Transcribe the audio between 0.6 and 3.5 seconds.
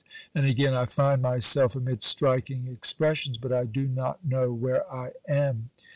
"I find myself amid striking expressions,